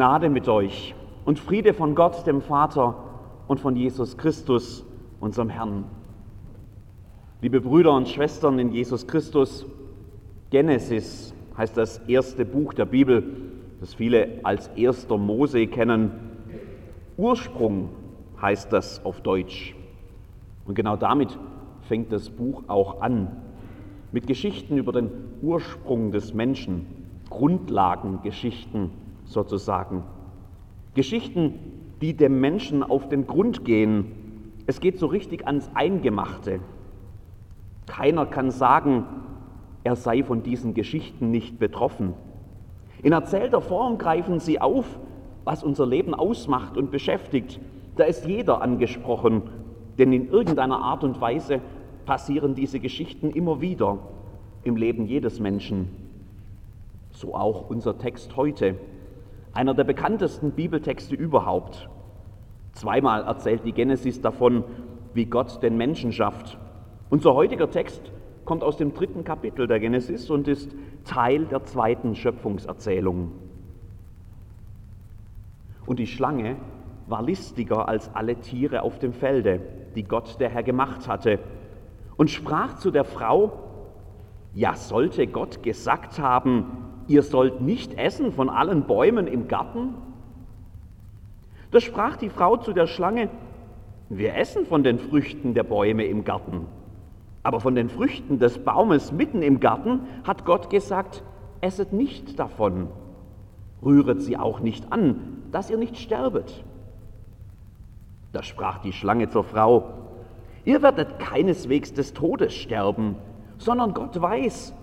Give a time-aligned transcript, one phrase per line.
[0.00, 0.94] Gnade mit euch
[1.26, 2.94] und Friede von Gott, dem Vater
[3.48, 4.82] und von Jesus Christus,
[5.20, 5.84] unserem Herrn.
[7.42, 9.66] Liebe Brüder und Schwestern in Jesus Christus,
[10.48, 13.22] Genesis heißt das erste Buch der Bibel,
[13.78, 16.12] das viele als erster Mose kennen.
[17.18, 17.90] Ursprung
[18.40, 19.76] heißt das auf Deutsch.
[20.64, 21.38] Und genau damit
[21.82, 23.36] fängt das Buch auch an,
[24.12, 25.10] mit Geschichten über den
[25.42, 26.86] Ursprung des Menschen,
[27.28, 28.92] Grundlagengeschichten
[29.30, 30.02] sozusagen.
[30.94, 31.54] Geschichten,
[32.00, 34.52] die dem Menschen auf den Grund gehen.
[34.66, 36.60] Es geht so richtig ans Eingemachte.
[37.86, 39.04] Keiner kann sagen,
[39.84, 42.14] er sei von diesen Geschichten nicht betroffen.
[43.02, 44.98] In erzählter Form greifen sie auf,
[45.44, 47.60] was unser Leben ausmacht und beschäftigt.
[47.96, 49.42] Da ist jeder angesprochen,
[49.98, 51.60] denn in irgendeiner Art und Weise
[52.04, 53.98] passieren diese Geschichten immer wieder
[54.64, 55.88] im Leben jedes Menschen.
[57.10, 58.76] So auch unser Text heute
[59.52, 61.88] einer der bekanntesten Bibeltexte überhaupt.
[62.72, 64.64] Zweimal erzählt die Genesis davon,
[65.12, 66.58] wie Gott den Menschen schafft.
[67.08, 68.12] Unser heutiger Text
[68.44, 73.32] kommt aus dem dritten Kapitel der Genesis und ist Teil der zweiten Schöpfungserzählung.
[75.86, 76.56] Und die Schlange
[77.08, 79.60] war listiger als alle Tiere auf dem Felde,
[79.96, 81.40] die Gott der Herr gemacht hatte,
[82.16, 83.52] und sprach zu der Frau,
[84.54, 89.94] ja sollte Gott gesagt haben, ihr sollt nicht essen von allen Bäumen im Garten?
[91.72, 93.28] Da sprach die Frau zu der Schlange,
[94.08, 96.66] wir essen von den Früchten der Bäume im Garten.
[97.42, 101.24] Aber von den Früchten des Baumes mitten im Garten hat Gott gesagt,
[101.60, 102.88] esset nicht davon,
[103.84, 106.64] rühret sie auch nicht an, dass ihr nicht sterbet.
[108.32, 109.90] Da sprach die Schlange zur Frau,
[110.64, 113.16] ihr werdet keineswegs des Todes sterben,
[113.58, 114.74] sondern Gott weiß,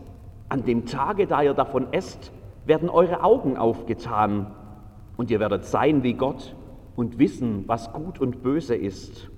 [0.49, 2.31] an dem Tage, da ihr davon esst,
[2.65, 4.47] werden eure Augen aufgetan
[5.15, 6.55] und ihr werdet sein wie Gott
[6.95, 9.29] und wissen, was gut und böse ist.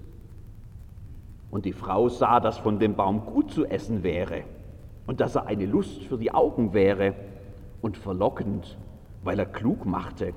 [1.51, 4.43] Und die Frau sah, dass von dem Baum gut zu essen wäre
[5.07, 7.15] und dass er eine Lust für die Augen wäre
[7.81, 8.77] und verlockend,
[9.23, 10.33] weil er klug machte.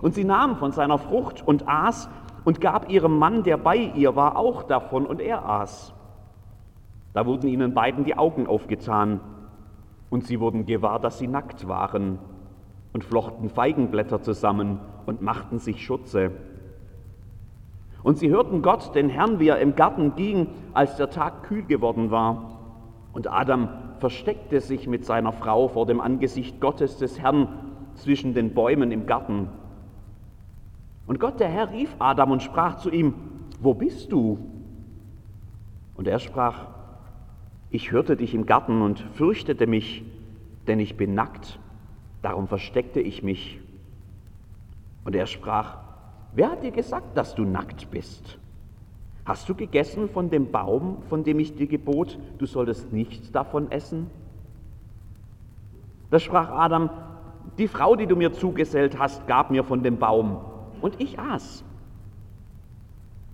[0.00, 2.08] Und sie nahm von seiner Frucht und aß
[2.44, 5.92] und gab ihrem Mann, der bei ihr war, auch davon und er aß.
[7.16, 9.20] Da wurden ihnen beiden die Augen aufgetan
[10.10, 12.18] und sie wurden gewahr, dass sie nackt waren
[12.92, 16.32] und flochten Feigenblätter zusammen und machten sich Schutze.
[18.02, 21.62] Und sie hörten Gott, den Herrn, wie er im Garten ging, als der Tag kühl
[21.62, 22.60] geworden war.
[23.14, 27.48] Und Adam versteckte sich mit seiner Frau vor dem Angesicht Gottes des Herrn
[27.94, 29.48] zwischen den Bäumen im Garten.
[31.06, 33.14] Und Gott der Herr rief Adam und sprach zu ihm,
[33.58, 34.38] wo bist du?
[35.94, 36.75] Und er sprach,
[37.70, 40.04] ich hörte dich im Garten und fürchtete mich,
[40.66, 41.58] denn ich bin nackt,
[42.22, 43.60] darum versteckte ich mich.
[45.04, 45.78] Und er sprach,
[46.32, 48.38] wer hat dir gesagt, dass du nackt bist?
[49.24, 53.70] Hast du gegessen von dem Baum, von dem ich dir gebot, du solltest nicht davon
[53.72, 54.08] essen?
[56.10, 56.90] Da sprach Adam,
[57.58, 60.40] die Frau, die du mir zugesellt hast, gab mir von dem Baum,
[60.80, 61.64] und ich aß.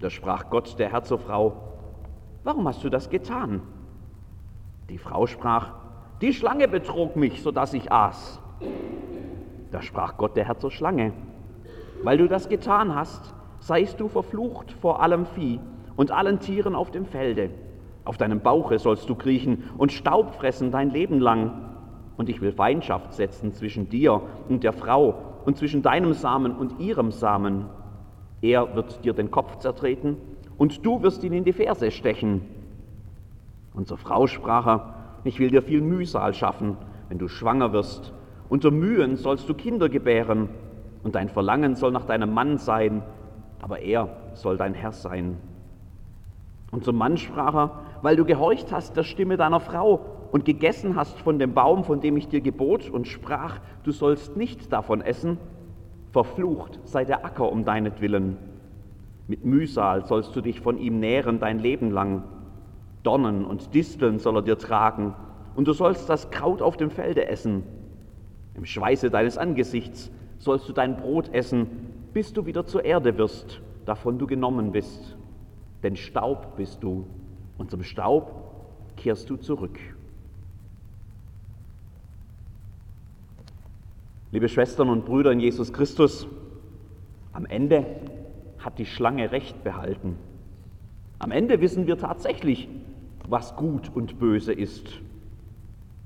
[0.01, 1.57] Da sprach Gott, der Herr zur Frau,
[2.45, 3.61] warum hast du das getan?
[4.89, 5.73] Die Frau sprach,
[6.21, 8.41] die Schlange betrog mich, so dass ich aß.
[9.71, 11.13] Da sprach Gott der Herr zur Schlange,
[12.03, 15.61] weil du das getan hast, seist du verflucht vor allem Vieh
[15.97, 17.51] und allen Tieren auf dem Felde.
[18.05, 21.69] Auf deinem Bauche sollst du kriechen und Staub fressen dein Leben lang.
[22.17, 25.15] Und ich will Feindschaft setzen zwischen dir und der Frau
[25.45, 27.67] und zwischen deinem Samen und ihrem Samen.
[28.41, 30.17] Er wird dir den Kopf zertreten
[30.59, 32.62] und du wirst ihn in die Ferse stechen.
[33.75, 34.95] Und zur Frau sprach er,
[35.25, 36.77] ich will dir viel Mühsal schaffen,
[37.09, 38.13] wenn du schwanger wirst.
[38.49, 40.49] Unter Mühen sollst du Kinder gebären,
[41.03, 43.03] und dein Verlangen soll nach deinem Mann sein,
[43.61, 45.37] aber er soll dein Herr sein.
[46.71, 47.71] Und zum Mann sprach er,
[48.03, 50.01] weil du gehorcht hast der Stimme deiner Frau
[50.33, 54.37] und gegessen hast von dem Baum, von dem ich dir gebot, und sprach, du sollst
[54.37, 55.39] nicht davon essen,
[56.13, 58.39] verflucht sei der Acker um deinetwillen.
[59.29, 62.25] Mit Mühsal sollst du dich von ihm nähren dein Leben lang.
[63.03, 65.15] Dornen und Disteln soll er dir tragen,
[65.55, 67.63] und du sollst das Kraut auf dem Felde essen.
[68.55, 71.67] Im Schweiße deines Angesichts sollst du dein Brot essen,
[72.13, 75.17] bis du wieder zur Erde wirst, davon du genommen bist.
[75.83, 77.07] Denn Staub bist du,
[77.59, 78.33] und zum Staub
[78.97, 79.79] kehrst du zurück.
[84.31, 86.27] Liebe Schwestern und Brüder in Jesus Christus,
[87.33, 87.85] am Ende
[88.59, 90.17] hat die Schlange recht behalten.
[91.19, 92.69] Am Ende wissen wir tatsächlich,
[93.29, 95.01] was gut und böse ist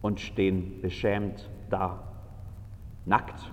[0.02, 1.98] und stehen beschämt da,
[3.04, 3.52] nackt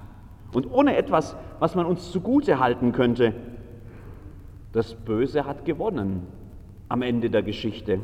[0.54, 3.34] und ohne etwas, was man uns zugute halten könnte.
[4.72, 6.28] Das Böse hat gewonnen
[6.90, 8.00] am Ende der Geschichte.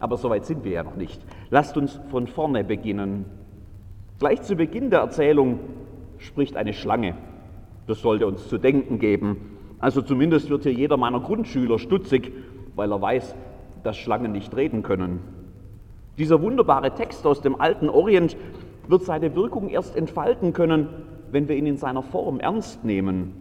[0.00, 1.20] Aber so weit sind wir ja noch nicht.
[1.50, 3.24] Lasst uns von vorne beginnen.
[4.18, 5.58] Gleich zu Beginn der Erzählung
[6.18, 7.14] spricht eine Schlange.
[7.86, 9.58] Das sollte uns zu denken geben.
[9.80, 12.32] Also zumindest wird hier jeder meiner Grundschüler stutzig,
[12.74, 13.34] weil er weiß,
[13.88, 15.20] dass Schlangen nicht reden können.
[16.18, 18.36] Dieser wunderbare Text aus dem alten Orient
[18.86, 20.88] wird seine Wirkung erst entfalten können,
[21.30, 23.32] wenn wir ihn in seiner Form ernst nehmen.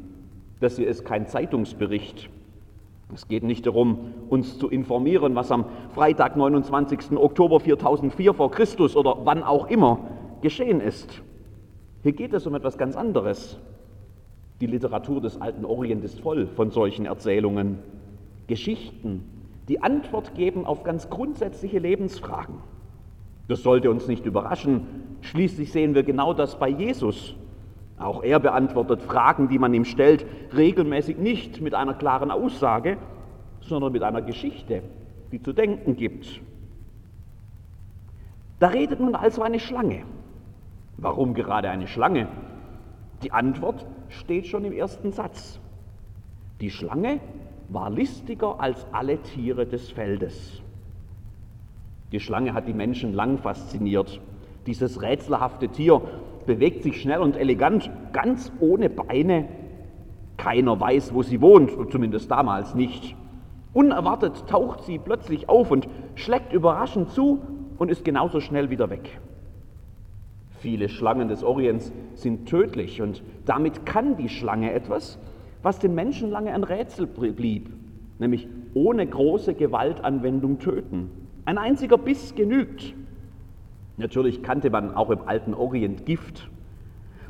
[0.62, 2.30] Das hier ist kein Zeitungsbericht.
[3.14, 7.18] Es geht nicht darum, uns zu informieren, was am Freitag, 29.
[7.18, 10.00] Oktober 4004 vor Christus oder wann auch immer
[10.42, 11.22] geschehen ist.
[12.04, 13.60] Hier geht es um etwas ganz anderes.
[14.62, 17.80] Die Literatur des alten Orient ist voll von solchen Erzählungen,
[18.48, 19.26] Geschichten,
[19.68, 22.56] die Antwort geben auf ganz grundsätzliche Lebensfragen.
[23.48, 25.18] Das sollte uns nicht überraschen.
[25.22, 27.36] Schließlich sehen wir genau das bei Jesus.
[27.98, 30.26] Auch er beantwortet Fragen, die man ihm stellt,
[30.56, 32.98] regelmäßig nicht mit einer klaren Aussage,
[33.62, 34.84] sondern mit einer Geschichte,
[35.32, 36.42] die zu denken gibt.
[38.60, 40.04] Da redet nun also eine Schlange.
[40.98, 42.28] Warum gerade eine Schlange?
[43.24, 45.60] Die Antwort steht schon im ersten Satz.
[46.62, 47.20] Die Schlange
[47.70, 50.62] war listiger als alle Tiere des Feldes.
[52.12, 54.22] Die Schlange hat die Menschen lang fasziniert.
[54.66, 56.02] Dieses rätselhafte Tier
[56.46, 59.50] bewegt sich schnell und elegant, ganz ohne Beine.
[60.38, 63.16] Keiner weiß, wo sie wohnt, zumindest damals nicht.
[63.74, 67.42] Unerwartet taucht sie plötzlich auf und schlägt überraschend zu
[67.78, 69.20] und ist genauso schnell wieder weg.
[70.60, 75.20] Viele Schlangen des Orients sind tödlich und damit kann die Schlange etwas,
[75.64, 77.70] was den Menschen lange ein Rätsel blieb,
[78.20, 81.10] nämlich ohne große Gewaltanwendung töten.
[81.46, 82.94] Ein einziger Biss genügt.
[83.98, 86.50] Natürlich kannte man auch im alten Orient Gift.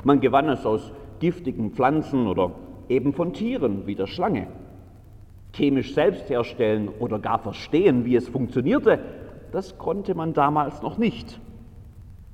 [0.04, 2.52] Man gewann es aus giftigen Pflanzen oder
[2.88, 4.48] eben von Tieren wie der Schlange.
[5.52, 8.98] Chemisch selbst herstellen oder gar verstehen, wie es funktionierte,
[9.50, 11.40] das konnte man damals noch nicht.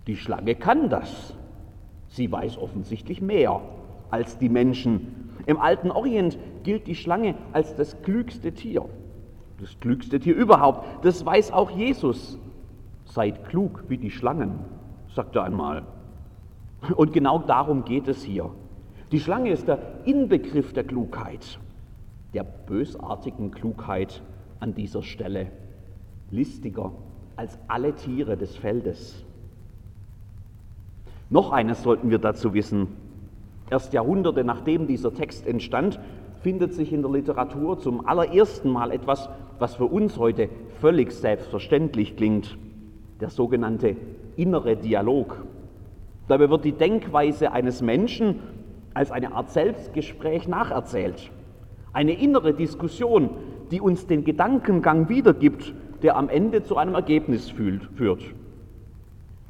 [0.07, 1.35] Die Schlange kann das.
[2.09, 3.61] Sie weiß offensichtlich mehr
[4.15, 5.29] als die Menschen.
[5.47, 8.85] Im alten Orient gilt die Schlange als das klügste Tier.
[9.61, 11.05] Das klügste Tier überhaupt.
[11.05, 12.39] Das weiß auch Jesus.
[13.07, 14.61] Seid klug wie die Schlangen,
[15.13, 15.83] sagt er einmal.
[16.95, 18.51] Und genau darum geht es hier.
[19.11, 21.59] Die Schlange ist der Inbegriff der Klugheit,
[22.35, 24.23] der bösartigen Klugheit
[24.61, 25.51] an dieser Stelle.
[26.31, 26.93] Listiger
[27.35, 29.25] als alle Tiere des Feldes.
[31.31, 33.04] Noch eines sollten wir dazu wissen.
[33.71, 35.99] Erst Jahrhunderte nachdem dieser Text entstand,
[36.43, 40.51] findet sich in der Literatur zum allerersten Mal etwas, was für uns heute
[40.81, 42.59] völlig selbstverständlich klingt,
[43.21, 43.97] der sogenannte
[44.37, 45.43] innere Dialog.
[46.29, 48.41] Dabei wird die Denkweise eines Menschen
[48.93, 51.31] als eine Art Selbstgespräch nacherzählt.
[51.93, 53.31] Eine innere Diskussion,
[53.71, 55.73] die uns den Gedankengang wiedergibt,
[56.03, 58.35] der am Ende zu einem Ergebnis führt.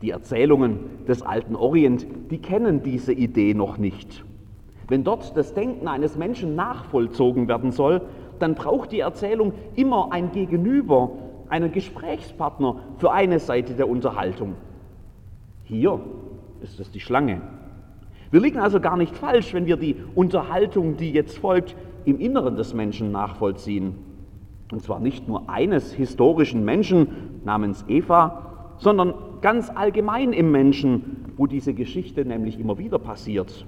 [0.04, 4.22] Die Erzählungen des alten Orient, die kennen diese Idee noch nicht.
[4.86, 8.02] Wenn dort das Denken eines Menschen nachvollzogen werden soll,
[8.38, 11.12] dann braucht die Erzählung immer ein Gegenüber,
[11.48, 14.56] einen Gesprächspartner für eine Seite der Unterhaltung.
[15.62, 15.98] Hier
[16.60, 17.40] ist es die Schlange.
[18.30, 22.56] Wir liegen also gar nicht falsch, wenn wir die Unterhaltung, die jetzt folgt, im Inneren
[22.56, 23.94] des Menschen nachvollziehen.
[24.70, 29.14] Und zwar nicht nur eines historischen Menschen namens Eva, sondern
[29.44, 33.66] ganz allgemein im Menschen, wo diese Geschichte nämlich immer wieder passiert.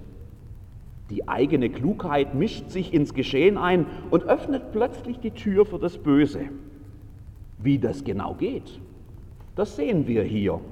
[1.11, 5.99] Die eigene Klugheit mischt sich ins Geschehen ein und öffnet plötzlich die Tür für das
[5.99, 6.47] Böse.
[7.59, 8.81] Wie das genau geht,
[9.55, 10.63] das sehen wir hier.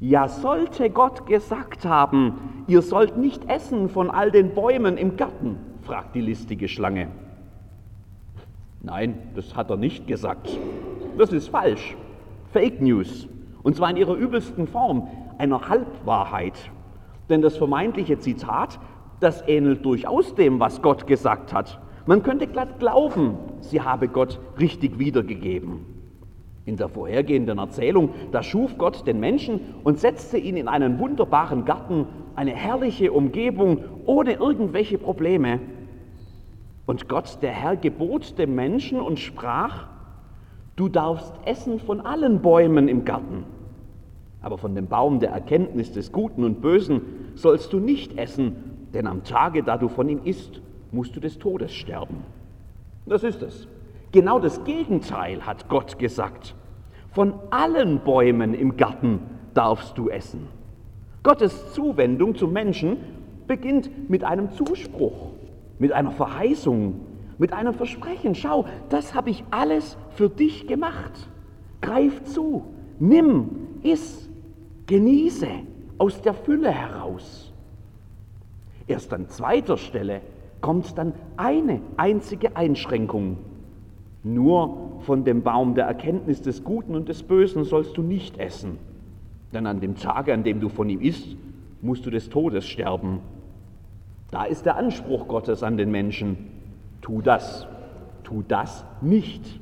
[0.00, 5.58] Ja, sollte Gott gesagt haben, ihr sollt nicht essen von all den Bäumen im Garten,
[5.82, 7.08] fragt die listige Schlange.
[8.80, 10.48] Nein, das hat er nicht gesagt.
[11.18, 11.94] Das ist falsch.
[12.54, 13.28] Fake News.
[13.62, 16.70] Und zwar in ihrer übelsten Form, einer Halbwahrheit.
[17.28, 18.78] Denn das vermeintliche Zitat,
[19.20, 21.80] das ähnelt durchaus dem, was Gott gesagt hat.
[22.06, 25.84] Man könnte glatt glauben, sie habe Gott richtig wiedergegeben.
[26.64, 31.64] In der vorhergehenden Erzählung, da schuf Gott den Menschen und setzte ihn in einen wunderbaren
[31.64, 35.60] Garten, eine herrliche Umgebung ohne irgendwelche Probleme.
[36.86, 39.86] Und Gott, der Herr, gebot dem Menschen und sprach,
[40.76, 43.44] Du darfst essen von allen Bäumen im Garten,
[44.40, 47.02] aber von dem Baum der Erkenntnis des Guten und Bösen
[47.34, 51.38] sollst du nicht essen, denn am Tage, da du von ihm isst, musst du des
[51.38, 52.24] Todes sterben.
[53.06, 53.68] Das ist es.
[54.12, 56.54] Genau das Gegenteil hat Gott gesagt.
[57.12, 59.20] Von allen Bäumen im Garten
[59.54, 60.48] darfst du essen.
[61.22, 62.96] Gottes Zuwendung zum Menschen
[63.46, 65.32] beginnt mit einem Zuspruch,
[65.78, 67.00] mit einer Verheißung,
[67.40, 68.34] mit einem Versprechen.
[68.34, 71.28] Schau, das habe ich alles für dich gemacht.
[71.80, 72.66] Greif zu,
[73.00, 73.48] nimm,
[73.82, 74.28] iss,
[74.86, 75.48] genieße
[75.96, 77.52] aus der Fülle heraus.
[78.86, 80.20] Erst an zweiter Stelle
[80.60, 83.38] kommt dann eine einzige Einschränkung.
[84.22, 88.76] Nur von dem Baum der Erkenntnis des Guten und des Bösen sollst du nicht essen.
[89.54, 91.36] Denn an dem Tage, an dem du von ihm isst,
[91.80, 93.20] musst du des Todes sterben.
[94.30, 96.59] Da ist der Anspruch Gottes an den Menschen.
[97.00, 97.66] Tu das,
[98.22, 99.60] tu das nicht.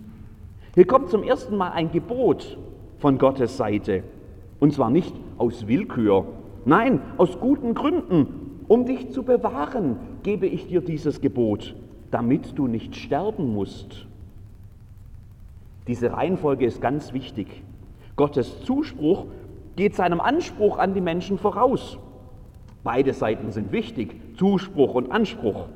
[0.74, 2.58] Hier kommt zum ersten Mal ein Gebot
[2.98, 4.04] von Gottes Seite.
[4.60, 6.26] Und zwar nicht aus Willkür,
[6.64, 8.62] nein, aus guten Gründen.
[8.68, 11.74] Um dich zu bewahren, gebe ich dir dieses Gebot,
[12.10, 14.06] damit du nicht sterben musst.
[15.86, 17.62] Diese Reihenfolge ist ganz wichtig.
[18.16, 19.26] Gottes Zuspruch
[19.76, 21.98] geht seinem Anspruch an die Menschen voraus.
[22.84, 25.68] Beide Seiten sind wichtig, Zuspruch und Anspruch.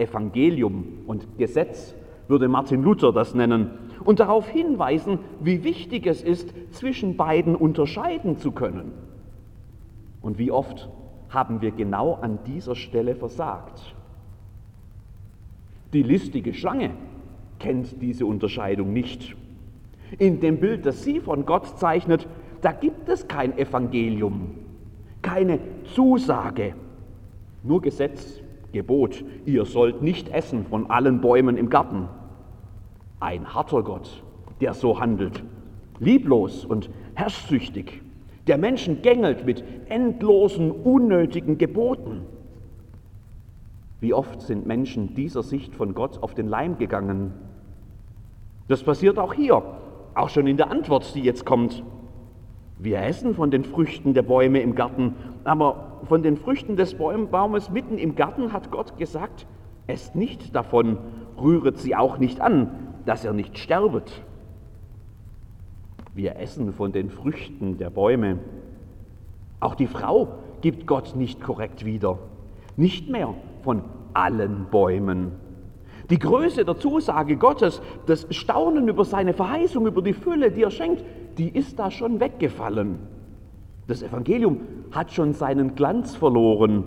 [0.00, 1.94] Evangelium und Gesetz
[2.28, 3.70] würde Martin Luther das nennen
[4.04, 8.92] und darauf hinweisen, wie wichtig es ist, zwischen beiden unterscheiden zu können.
[10.22, 10.88] Und wie oft
[11.28, 13.94] haben wir genau an dieser Stelle versagt.
[15.92, 16.90] Die listige Schlange
[17.58, 19.36] kennt diese Unterscheidung nicht.
[20.18, 22.26] In dem Bild, das sie von Gott zeichnet,
[22.60, 24.54] da gibt es kein Evangelium,
[25.22, 25.60] keine
[25.94, 26.74] Zusage,
[27.62, 28.40] nur Gesetz,
[28.72, 32.08] Gebot, ihr sollt nicht essen von allen Bäumen im Garten.
[33.18, 34.22] Ein harter Gott,
[34.60, 35.42] der so handelt,
[35.98, 38.00] lieblos und herrschsüchtig,
[38.46, 42.22] der Menschen gängelt mit endlosen, unnötigen Geboten.
[44.00, 47.34] Wie oft sind Menschen dieser Sicht von Gott auf den Leim gegangen?
[48.68, 49.62] Das passiert auch hier,
[50.14, 51.82] auch schon in der Antwort, die jetzt kommt.
[52.82, 57.70] Wir essen von den Früchten der Bäume im Garten, aber von den Früchten des Baumes
[57.70, 59.46] mitten im Garten hat Gott gesagt,
[59.86, 60.96] esst nicht davon,
[61.38, 62.70] rühret sie auch nicht an,
[63.04, 64.22] dass ihr nicht sterbet.
[66.14, 68.38] Wir essen von den Früchten der Bäume.
[69.60, 72.18] Auch die Frau gibt Gott nicht korrekt wieder.
[72.76, 73.82] Nicht mehr von
[74.14, 75.32] allen Bäumen.
[76.10, 80.72] Die Größe der Zusage Gottes, das Staunen über seine Verheißung, über die Fülle, die er
[80.72, 81.04] schenkt,
[81.38, 82.98] die ist da schon weggefallen.
[83.86, 86.84] Das Evangelium hat schon seinen Glanz verloren.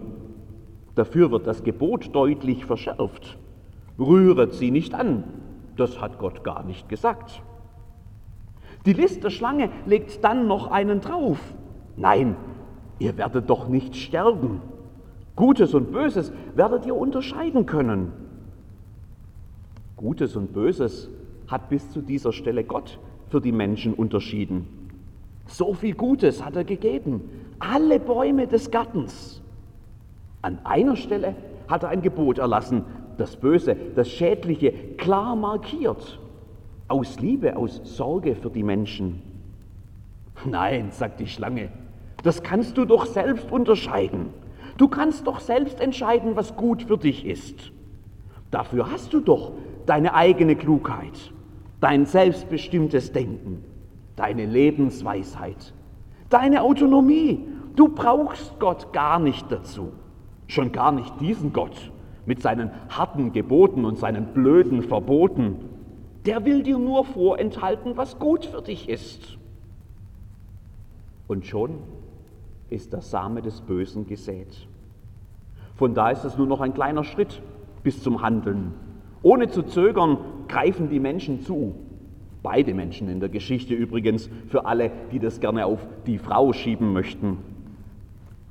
[0.95, 3.37] Dafür wird das Gebot deutlich verschärft.
[3.97, 5.23] Rühret sie nicht an.
[5.77, 7.41] Das hat Gott gar nicht gesagt.
[8.85, 11.39] Die List der Schlange legt dann noch einen drauf.
[11.95, 12.35] Nein,
[12.99, 14.61] ihr werdet doch nicht sterben.
[15.35, 18.11] Gutes und Böses werdet ihr unterscheiden können.
[20.03, 21.09] Gutes und Böses
[21.47, 24.67] hat bis zu dieser Stelle Gott für die Menschen unterschieden.
[25.47, 27.21] So viel Gutes hat er gegeben.
[27.57, 29.41] Alle Bäume des Gartens.
[30.41, 31.35] An einer Stelle
[31.69, 32.83] hat er ein Gebot erlassen,
[33.17, 36.19] das Böse, das Schädliche klar markiert.
[36.89, 39.21] Aus Liebe, aus Sorge für die Menschen.
[40.43, 41.69] Nein, sagt die Schlange,
[42.23, 44.33] das kannst du doch selbst unterscheiden.
[44.75, 47.71] Du kannst doch selbst entscheiden, was gut für dich ist.
[48.51, 49.53] Dafür hast du doch
[49.85, 51.33] deine eigene Klugheit,
[51.79, 53.63] dein selbstbestimmtes Denken,
[54.15, 55.73] deine Lebensweisheit,
[56.29, 57.47] deine Autonomie.
[57.75, 59.91] Du brauchst Gott gar nicht dazu.
[60.47, 61.91] Schon gar nicht diesen Gott
[62.25, 65.57] mit seinen harten Geboten und seinen blöden Verboten.
[66.25, 69.37] Der will dir nur vorenthalten, was gut für dich ist.
[71.27, 71.79] Und schon
[72.69, 74.67] ist der Same des Bösen gesät.
[75.75, 77.41] Von da ist es nur noch ein kleiner Schritt
[77.81, 78.73] bis zum Handeln.
[79.23, 81.73] Ohne zu zögern greifen die Menschen zu.
[82.43, 86.91] Beide Menschen in der Geschichte übrigens, für alle, die das gerne auf die Frau schieben
[86.91, 87.37] möchten.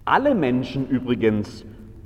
[0.06, 1.64] Alle Menschen übrigens,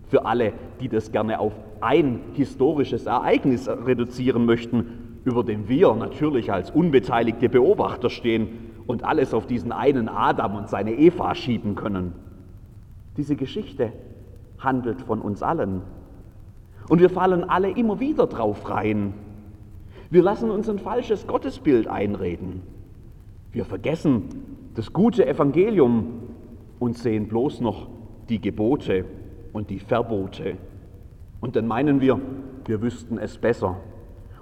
[0.09, 6.53] für alle, die das gerne auf ein historisches Ereignis reduzieren möchten, über dem wir natürlich
[6.53, 8.49] als unbeteiligte Beobachter stehen
[8.87, 12.13] und alles auf diesen einen Adam und seine Eva schieben können.
[13.17, 13.93] Diese Geschichte
[14.59, 15.83] handelt von uns allen.
[16.89, 19.15] Und wir fallen alle immer wieder drauf rein.
[20.11, 22.63] Wir lassen uns ein falsches Gottesbild einreden.
[23.53, 24.25] Wir vergessen
[24.75, 26.23] das gute Evangelium
[26.79, 27.89] und sehen bloß noch
[28.29, 29.05] die Gebote
[29.53, 30.57] und die Verbote.
[31.41, 32.21] Und dann meinen wir,
[32.67, 33.79] wir wüssten es besser.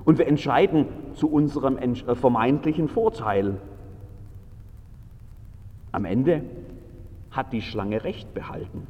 [0.04, 3.56] Und wir entscheiden zu unserem äh, vermeintlichen Vorteil.
[5.92, 6.42] Am Ende
[7.30, 8.86] hat die Schlange recht behalten.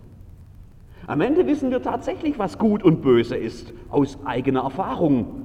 [1.06, 5.42] Am Ende wissen wir tatsächlich, was gut und böse ist, aus eigener Erfahrung.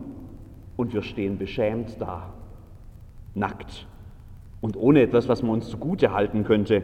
[0.78, 2.34] Und wir stehen beschämt da,
[3.36, 3.86] nackt
[4.62, 6.84] und ohne etwas, was man uns zugute halten könnte.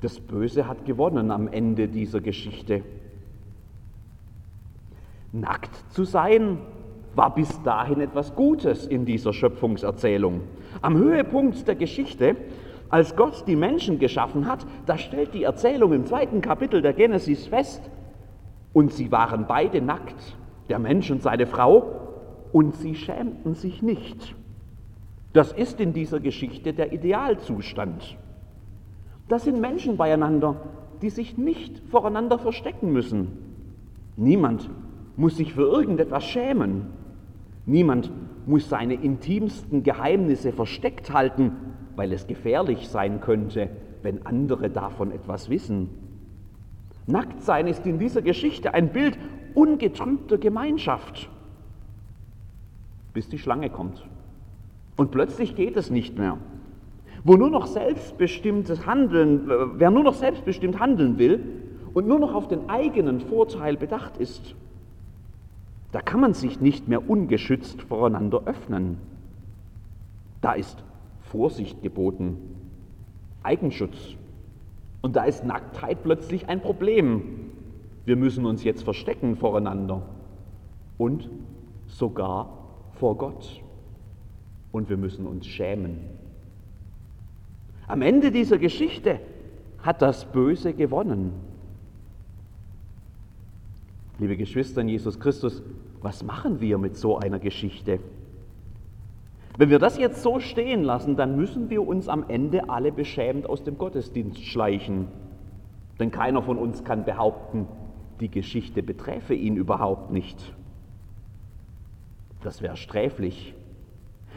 [0.00, 2.82] Das Böse hat gewonnen am Ende dieser Geschichte.
[5.32, 6.58] Nackt zu sein
[7.14, 10.42] war bis dahin etwas Gutes in dieser Schöpfungserzählung.
[10.82, 12.36] Am Höhepunkt der Geschichte,
[12.88, 17.46] als Gott die Menschen geschaffen hat, da stellt die Erzählung im zweiten Kapitel der Genesis
[17.46, 17.90] fest,
[18.72, 20.36] und sie waren beide nackt,
[20.68, 22.06] der Mensch und seine Frau,
[22.52, 24.34] und sie schämten sich nicht.
[25.32, 28.16] Das ist in dieser Geschichte der Idealzustand.
[29.28, 30.56] Das sind Menschen beieinander,
[31.02, 33.28] die sich nicht voreinander verstecken müssen.
[34.16, 34.70] Niemand
[35.16, 36.86] muss sich für irgendetwas schämen.
[37.66, 38.10] Niemand
[38.46, 41.52] muss seine intimsten Geheimnisse versteckt halten,
[41.96, 43.70] weil es gefährlich sein könnte,
[44.02, 45.88] wenn andere davon etwas wissen.
[47.06, 49.18] Nacktsein ist in dieser Geschichte ein Bild
[49.54, 51.28] ungetrübter Gemeinschaft,
[53.14, 54.06] bis die Schlange kommt.
[54.96, 56.38] Und plötzlich geht es nicht mehr.
[57.24, 61.40] Wo nur noch selbstbestimmtes Handeln, äh, wer nur noch selbstbestimmt handeln will
[61.94, 64.54] und nur noch auf den eigenen Vorteil bedacht ist,
[65.92, 68.98] da kann man sich nicht mehr ungeschützt voreinander öffnen.
[70.40, 70.84] Da ist
[71.36, 72.38] Vorsicht geboten,
[73.42, 74.16] Eigenschutz.
[75.02, 77.50] Und da ist Nacktheit plötzlich ein Problem.
[78.06, 80.00] Wir müssen uns jetzt verstecken voreinander
[80.96, 81.28] und
[81.88, 82.56] sogar
[82.94, 83.62] vor Gott.
[84.72, 85.98] Und wir müssen uns schämen.
[87.86, 89.20] Am Ende dieser Geschichte
[89.82, 91.34] hat das Böse gewonnen.
[94.18, 95.62] Liebe Geschwister in Jesus Christus,
[96.00, 98.00] was machen wir mit so einer Geschichte?
[99.58, 103.48] Wenn wir das jetzt so stehen lassen, dann müssen wir uns am Ende alle beschämt
[103.48, 105.08] aus dem Gottesdienst schleichen.
[105.98, 107.66] Denn keiner von uns kann behaupten,
[108.20, 110.54] die Geschichte beträfe ihn überhaupt nicht.
[112.42, 113.54] Das wäre sträflich.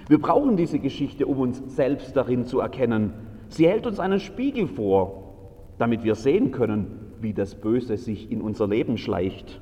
[0.07, 3.13] Wir brauchen diese Geschichte, um uns selbst darin zu erkennen.
[3.49, 5.36] Sie hält uns einen Spiegel vor,
[5.77, 6.88] damit wir sehen können,
[7.19, 9.62] wie das Böse sich in unser Leben schleicht.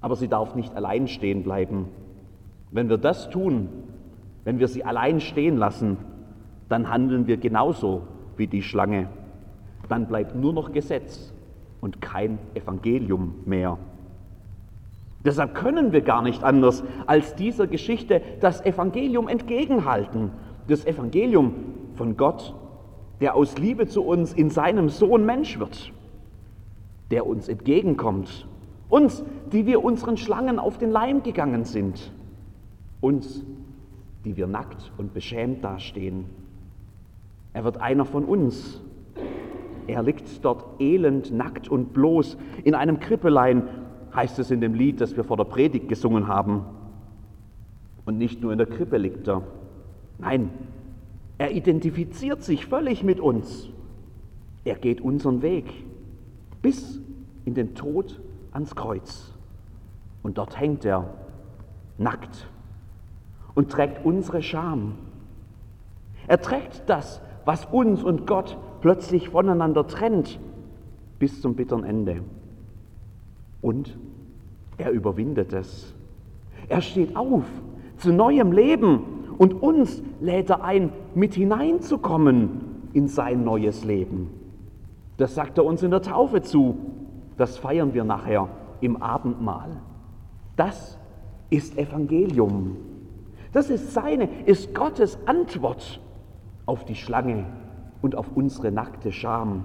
[0.00, 1.88] Aber sie darf nicht allein stehen bleiben.
[2.72, 3.68] Wenn wir das tun,
[4.44, 5.96] wenn wir sie allein stehen lassen,
[6.68, 8.02] dann handeln wir genauso
[8.36, 9.08] wie die Schlange.
[9.88, 11.32] Dann bleibt nur noch Gesetz
[11.80, 13.78] und kein Evangelium mehr.
[15.24, 20.30] Deshalb können wir gar nicht anders, als dieser Geschichte das Evangelium entgegenhalten.
[20.68, 21.54] Das Evangelium
[21.96, 22.54] von Gott,
[23.20, 25.92] der aus Liebe zu uns in seinem Sohn Mensch wird,
[27.10, 28.46] der uns entgegenkommt
[28.90, 32.12] uns, die wir unseren Schlangen auf den Leim gegangen sind.
[33.00, 33.44] Uns,
[34.24, 36.26] die wir nackt und beschämt dastehen.
[37.52, 38.80] Er wird einer von uns.
[39.86, 43.68] Er liegt dort elend, nackt und bloß in einem Krippelein,
[44.14, 46.64] heißt es in dem Lied, das wir vor der Predigt gesungen haben.
[48.04, 49.42] Und nicht nur in der Krippe liegt er.
[50.18, 50.50] Nein,
[51.38, 53.70] er identifiziert sich völlig mit uns.
[54.64, 55.66] Er geht unseren Weg
[56.60, 57.00] bis
[57.44, 58.20] in den Tod
[58.52, 59.32] ans Kreuz.
[60.22, 61.14] Und dort hängt er
[61.96, 62.46] nackt
[63.54, 64.94] und trägt unsere Scham.
[66.26, 70.38] Er trägt das, was uns und Gott plötzlich voneinander trennt,
[71.18, 72.22] bis zum bitteren Ende.
[73.60, 73.98] Und
[74.78, 75.94] er überwindet es.
[76.68, 77.44] Er steht auf
[77.96, 79.02] zu neuem Leben
[79.36, 82.60] und uns lädt er ein, mit hineinzukommen
[82.92, 84.30] in sein neues Leben.
[85.16, 86.76] Das sagt er uns in der Taufe zu
[87.40, 88.50] das feiern wir nachher
[88.82, 89.70] im Abendmahl.
[90.56, 90.98] Das
[91.48, 92.76] ist Evangelium.
[93.52, 96.00] Das ist seine, ist Gottes Antwort
[96.66, 97.46] auf die Schlange
[98.00, 99.64] und auf unsere nackte Scham,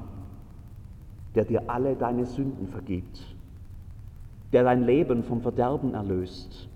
[1.35, 3.35] der dir alle deine Sünden vergibt,
[4.53, 6.67] der dein Leben vom Verderben erlöst,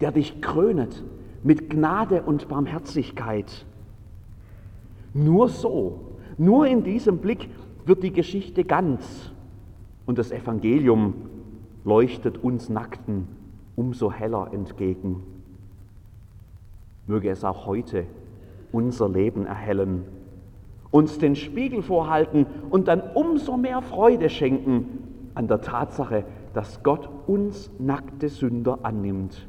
[0.00, 1.02] der dich krönet
[1.42, 3.64] mit Gnade und Barmherzigkeit.
[5.14, 7.48] Nur so, nur in diesem Blick
[7.86, 9.32] wird die Geschichte ganz
[10.06, 11.14] und das Evangelium
[11.84, 13.28] leuchtet uns Nackten
[13.76, 15.22] umso heller entgegen.
[17.06, 18.06] Möge es auch heute
[18.72, 20.04] unser Leben erhellen,
[20.90, 27.08] uns den Spiegel vorhalten und dann umso mehr Freude schenken an der Tatsache, dass Gott
[27.26, 29.48] uns nackte Sünder annimmt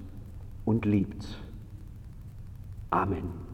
[0.66, 1.26] und liebt.
[2.90, 3.45] Amen.